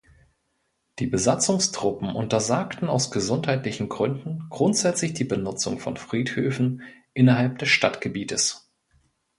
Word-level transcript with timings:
Die 0.97 1.05
Besatzungstruppen 1.05 2.15
untersagten 2.15 2.89
aus 2.89 3.11
gesundheitlichen 3.11 3.87
Gründen 3.87 4.47
grundsätzlich 4.49 5.13
die 5.13 5.25
Benutzung 5.25 5.77
von 5.77 5.95
Friedhöfen 5.95 6.81
innerhalb 7.13 7.59
des 7.59 7.69
Stadtgebietes. 7.69 8.67